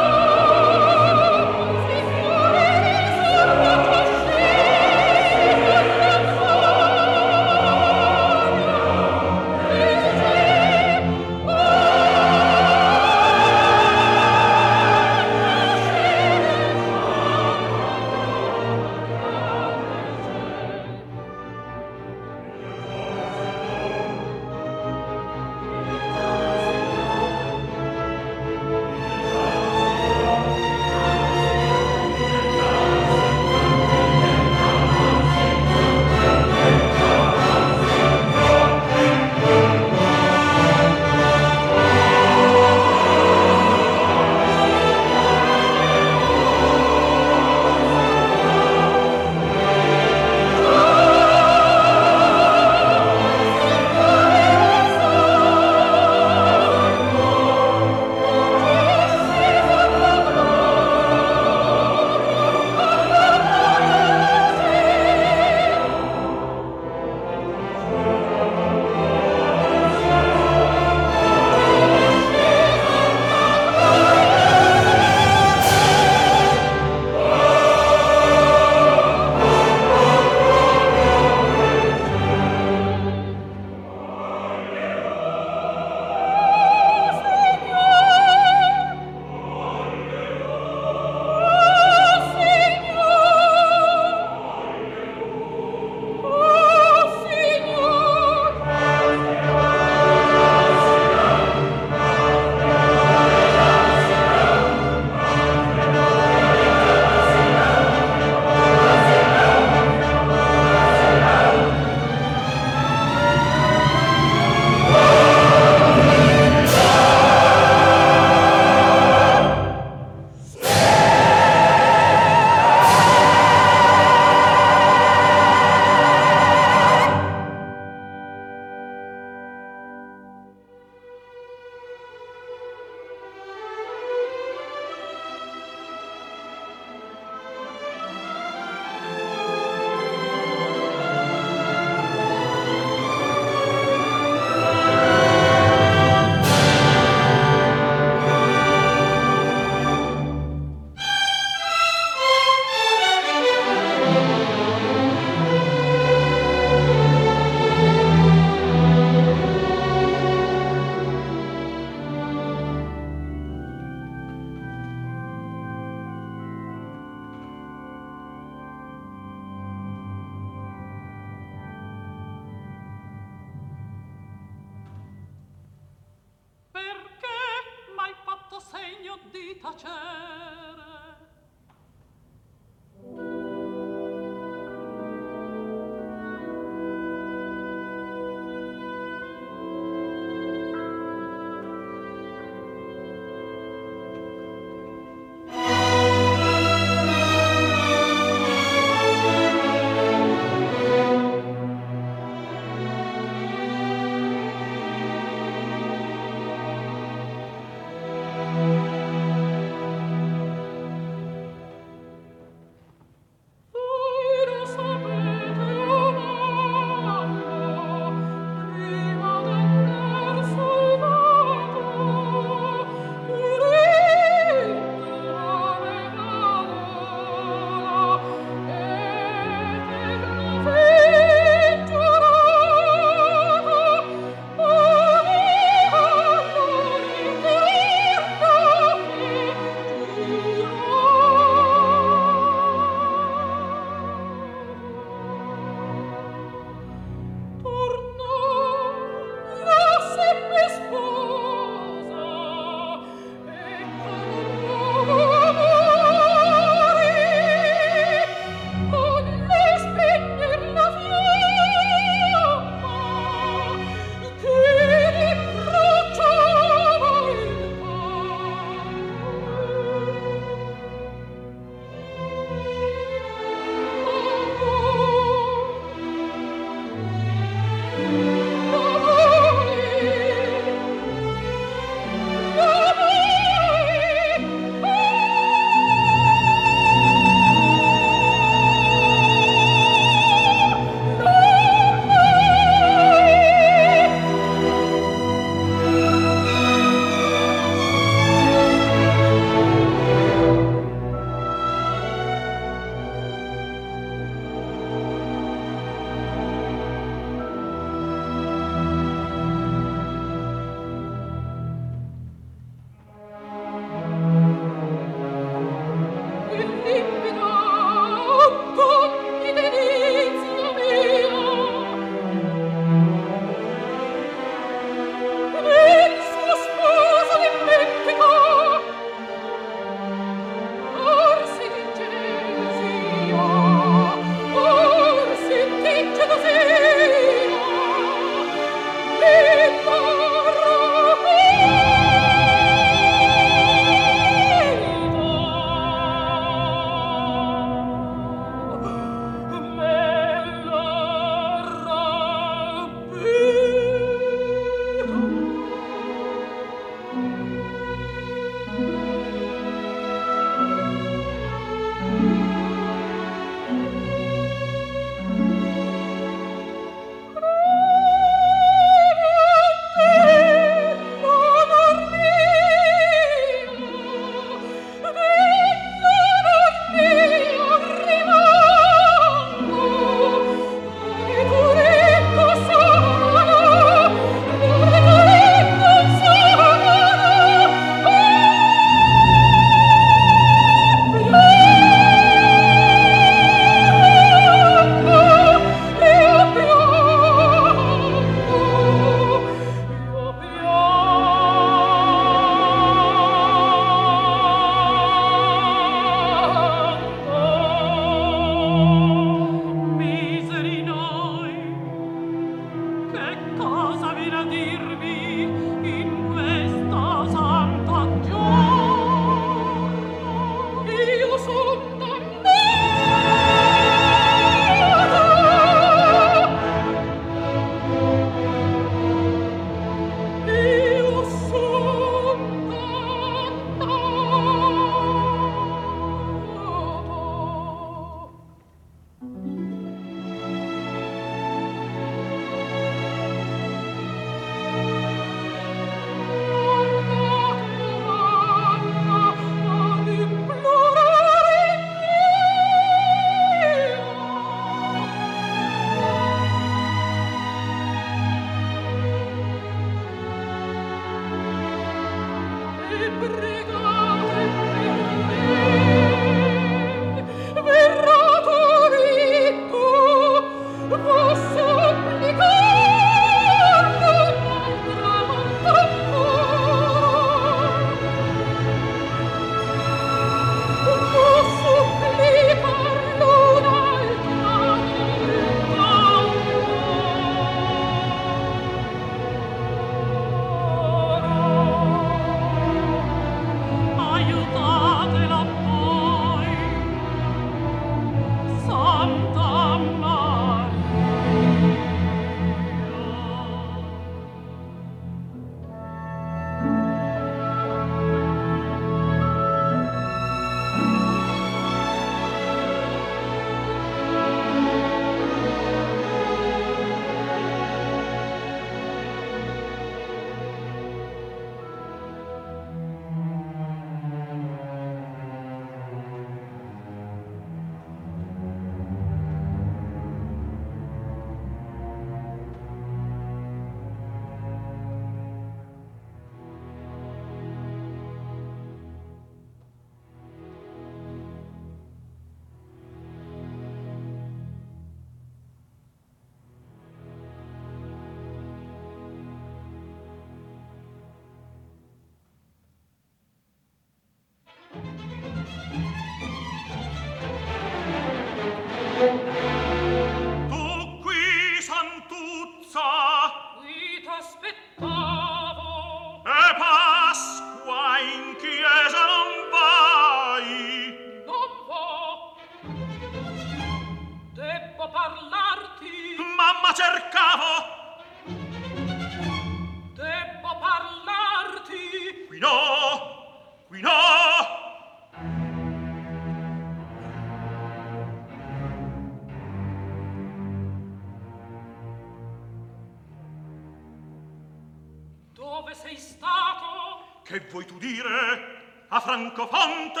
che 597.40 597.46
vuoi 597.50 597.64
tu 597.64 597.78
dire 597.78 598.86
a 598.88 599.00
Francofonte? 599.00 600.00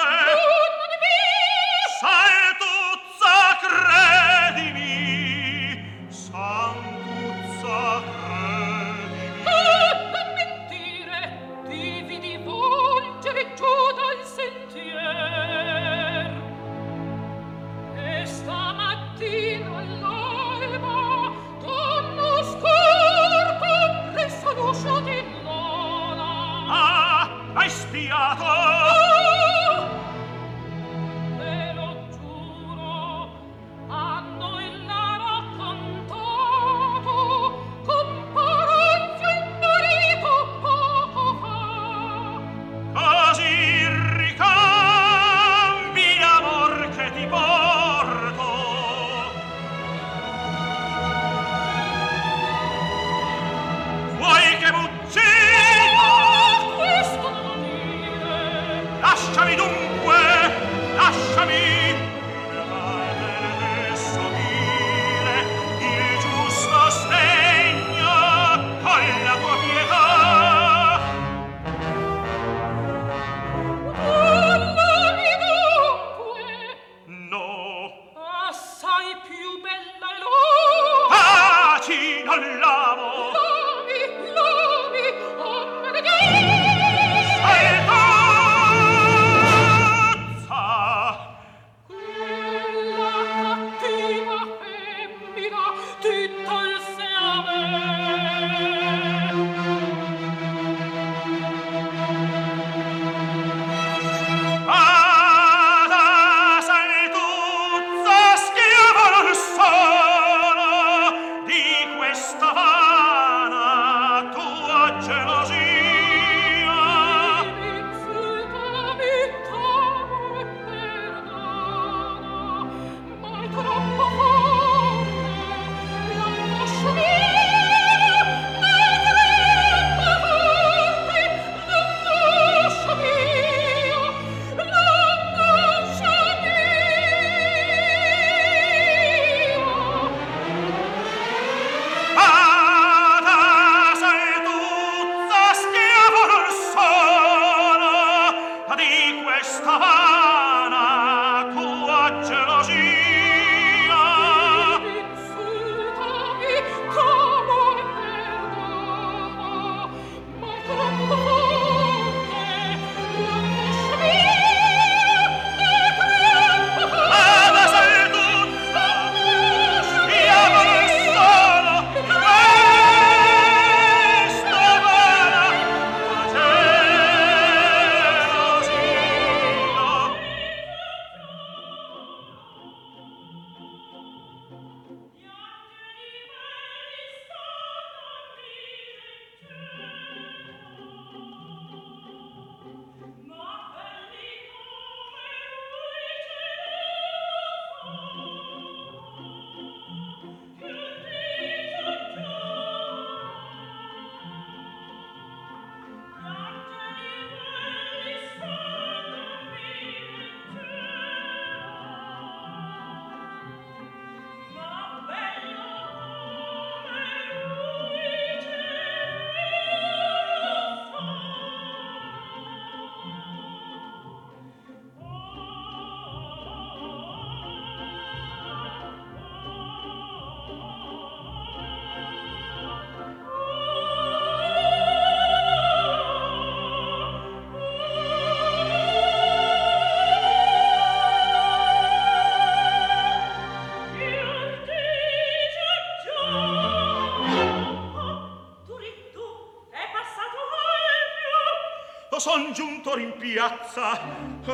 giunto 252.54 252.96
in 252.96 253.12
piazza 253.18 254.00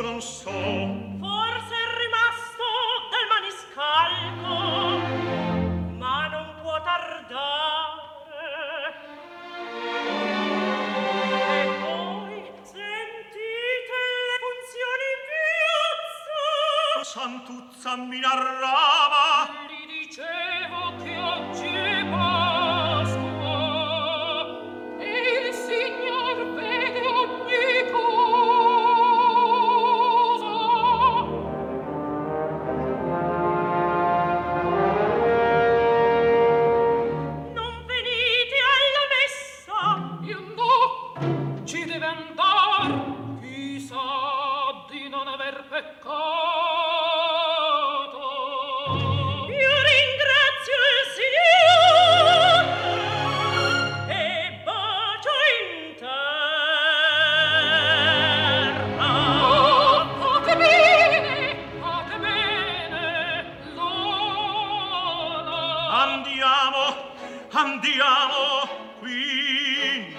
non 0.00 0.22
so. 0.22 0.99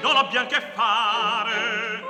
Non 0.01 0.17
abbiamo 0.17 0.47
che 0.47 0.61
fare. 0.73 2.01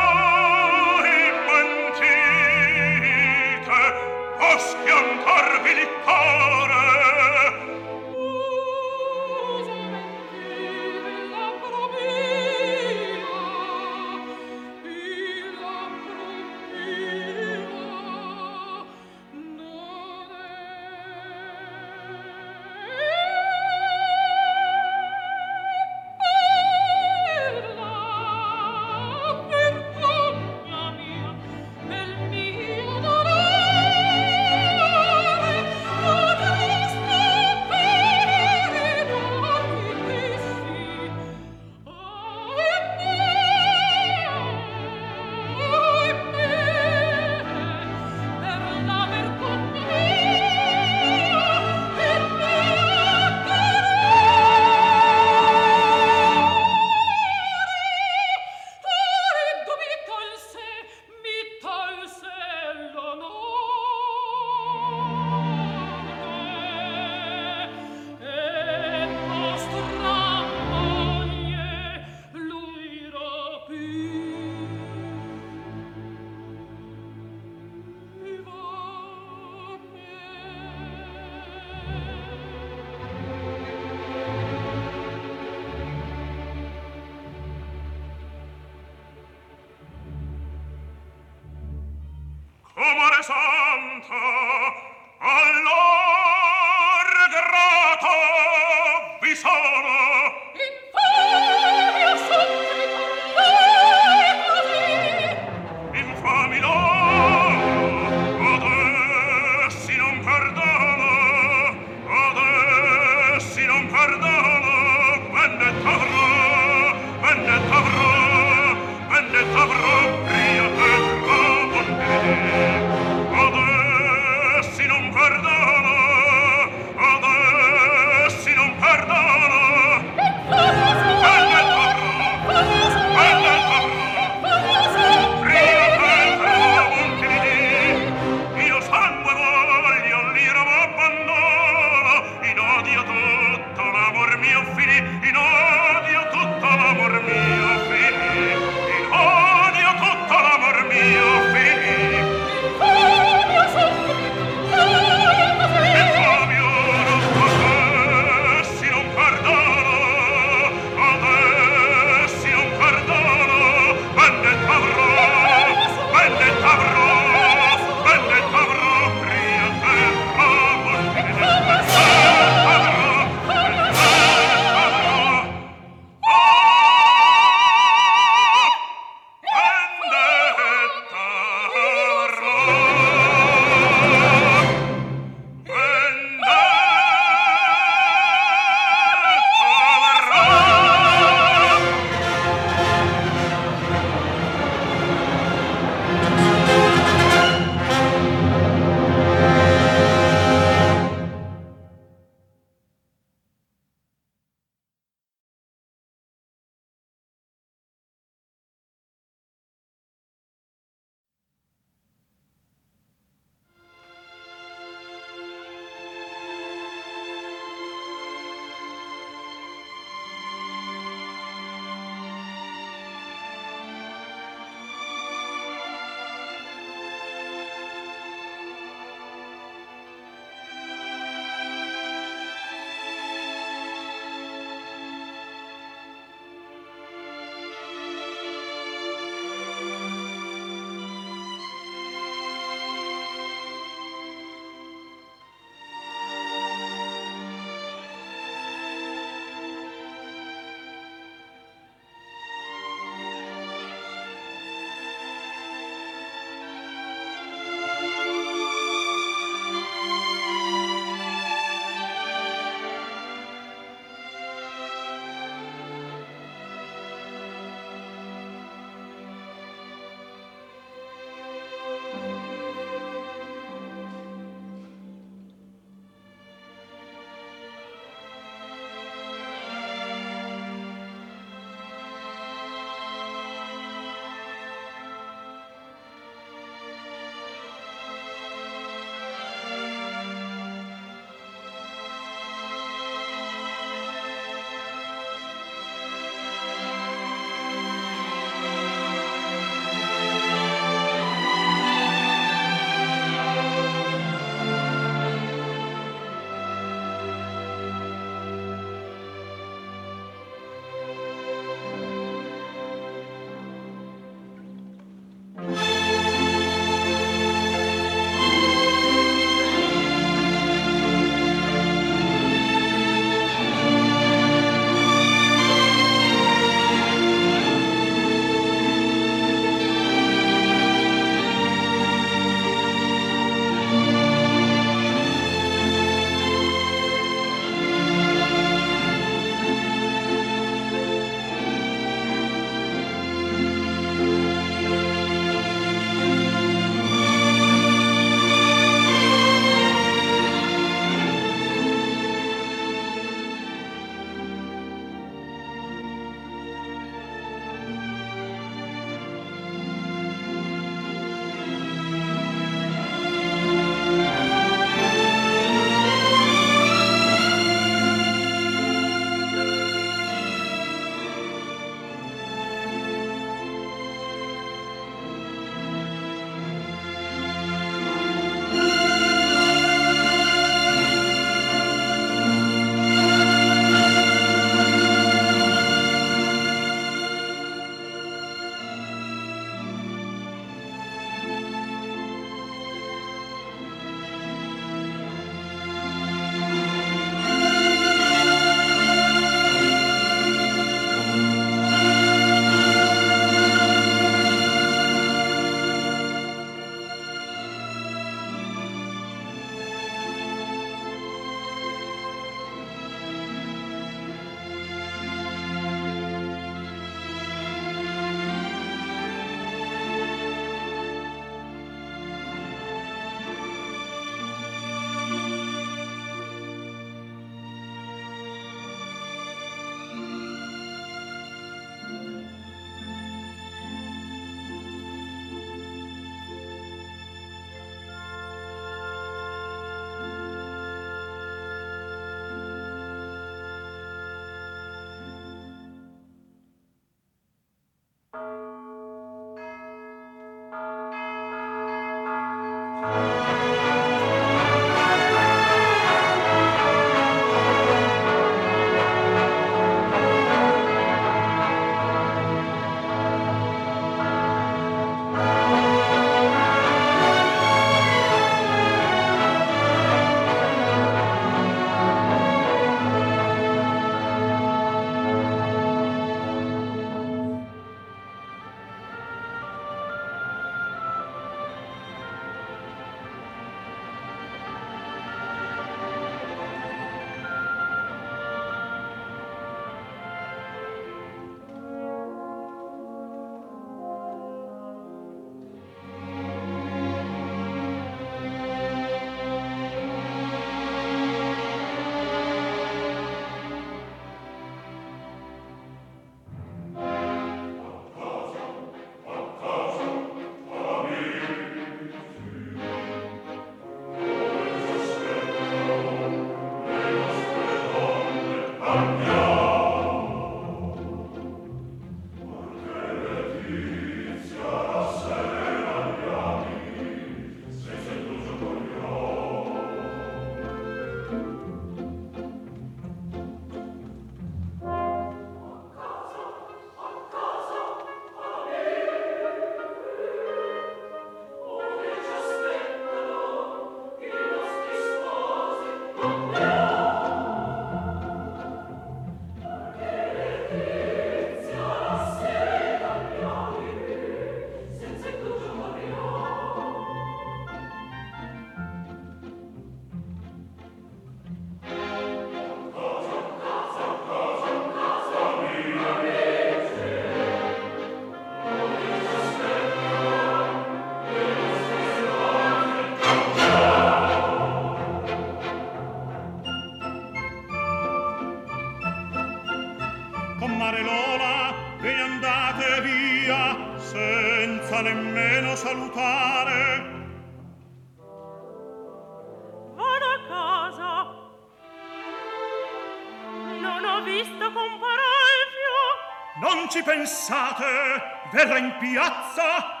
terra 598.61 598.77
in 598.77 598.95
piazza 598.99 600.00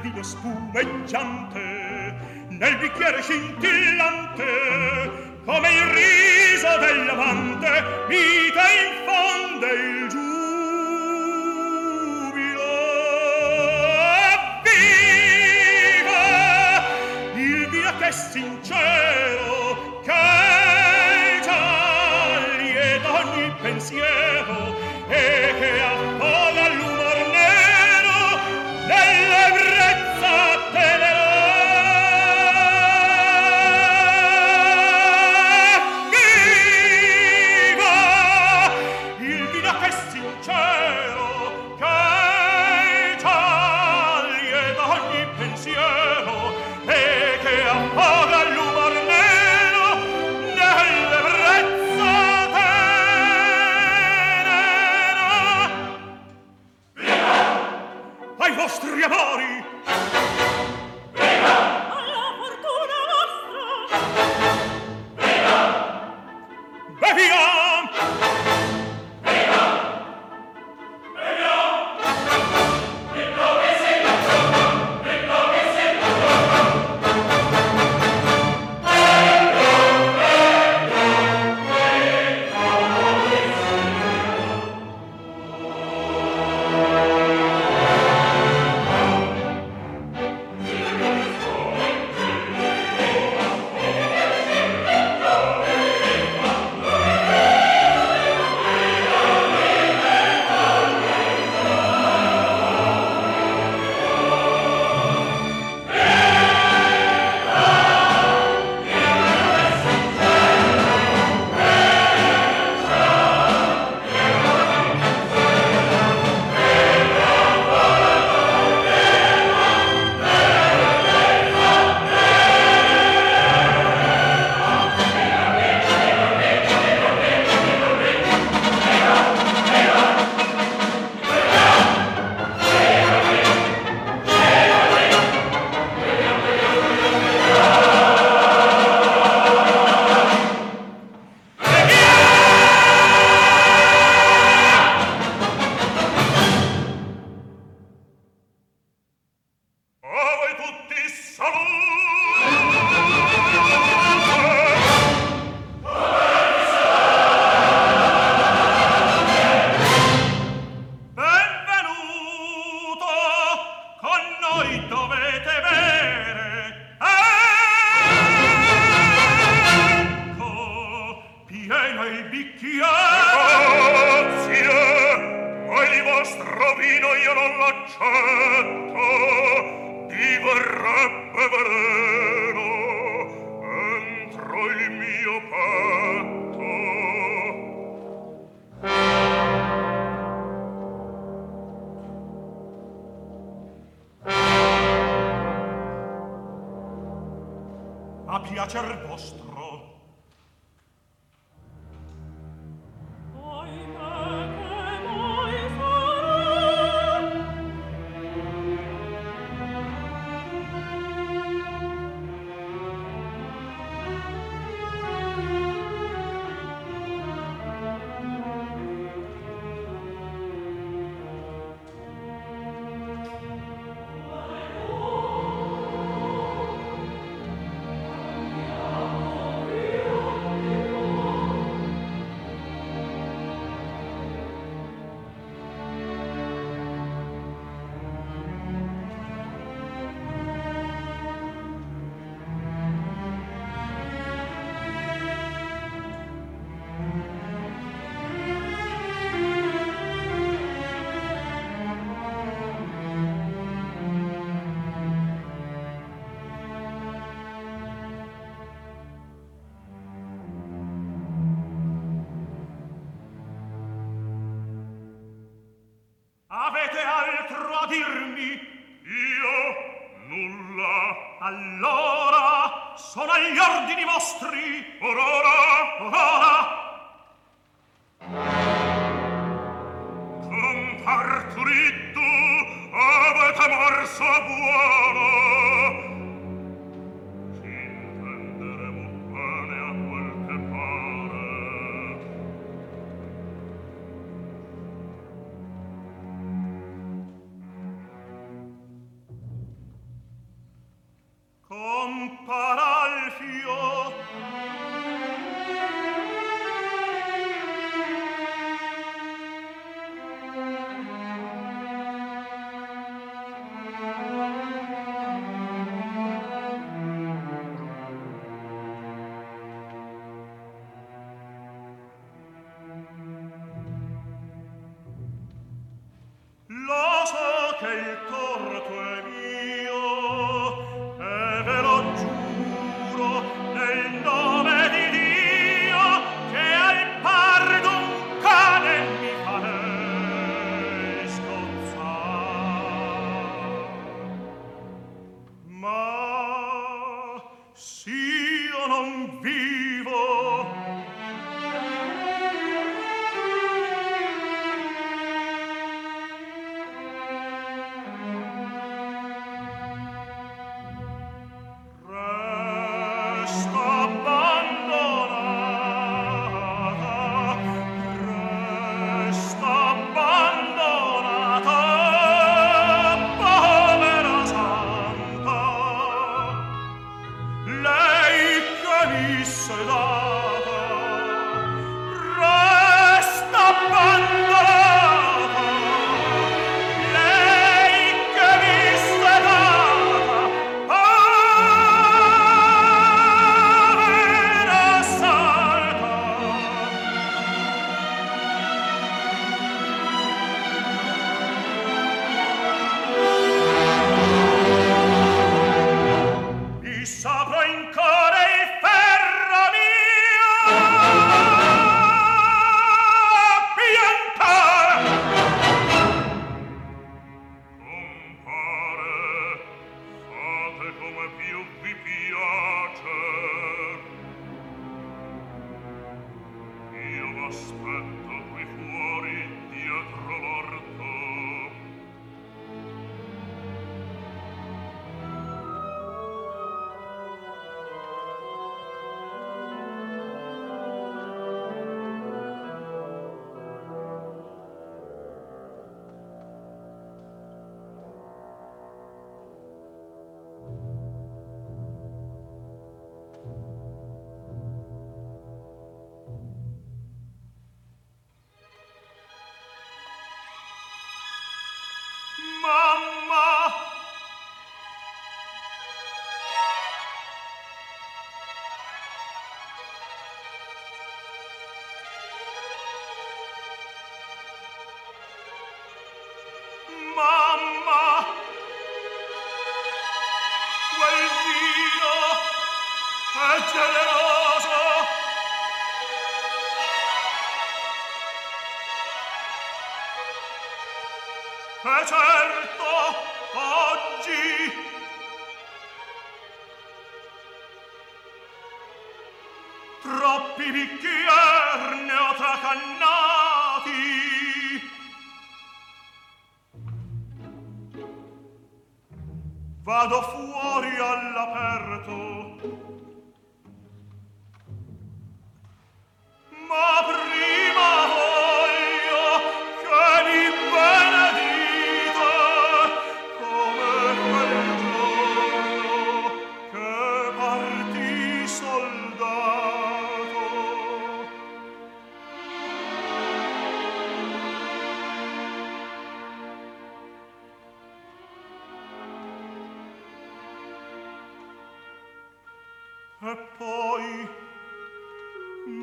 vino 0.00 0.22
spumeggiante 0.22 2.16
nel 2.48 2.76
bicchiere 2.78 3.22
scintillante 3.22 3.97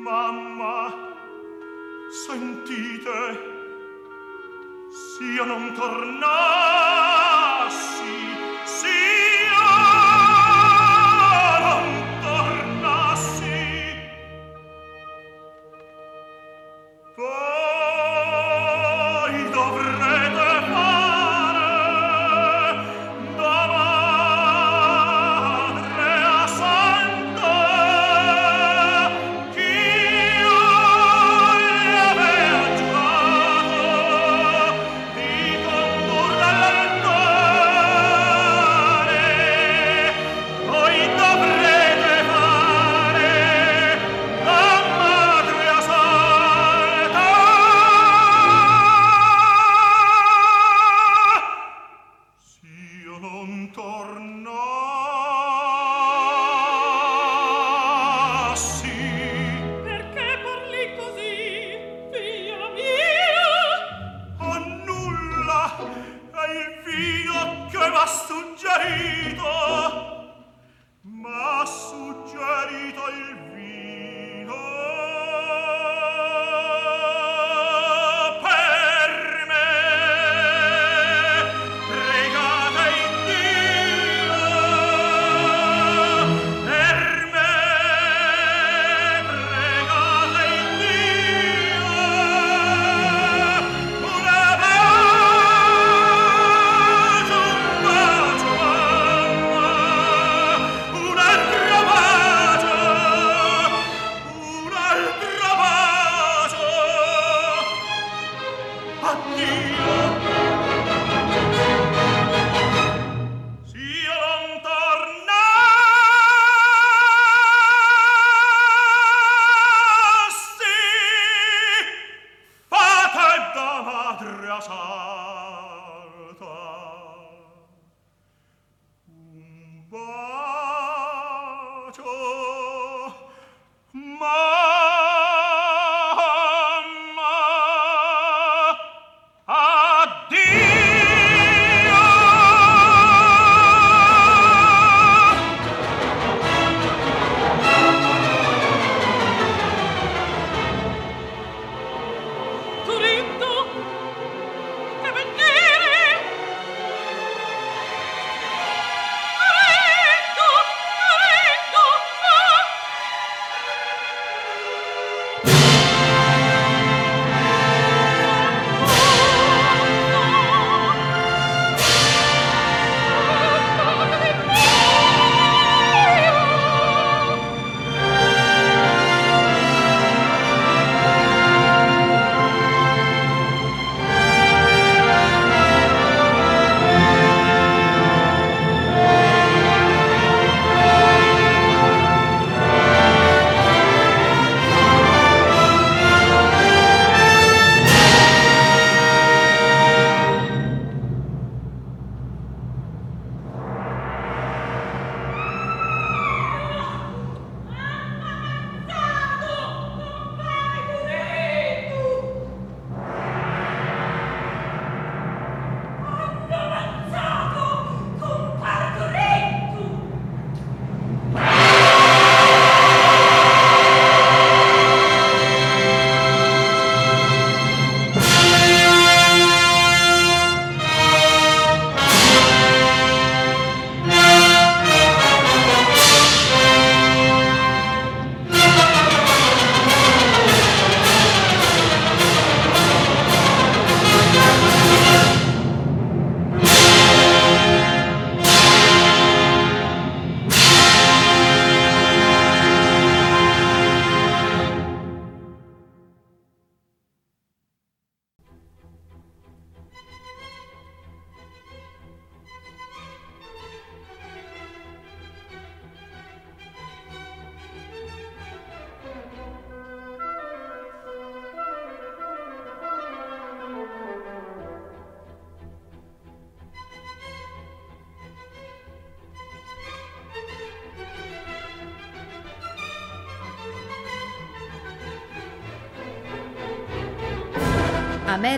mamma 0.06 0.94
sentite 2.10 3.18
sia 4.88 5.44
non 5.44 5.72
tornare. 5.74 7.05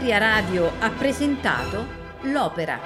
Ameria 0.08 0.36
Radio 0.40 0.72
ha 0.78 0.88
presentato 0.88 1.86
l'opera. 2.22 2.80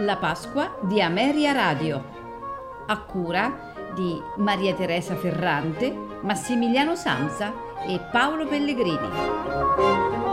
La 0.00 0.16
Pasqua 0.16 0.76
di 0.82 1.00
Ameria 1.00 1.52
Radio, 1.52 2.15
cura 3.16 3.72
di 3.94 4.20
Maria 4.36 4.74
Teresa 4.74 5.16
Ferrante, 5.16 5.90
Massimiliano 6.20 6.94
Samsa 6.94 7.54
e 7.86 7.98
Paolo 8.12 8.46
Pellegrini. 8.46 10.25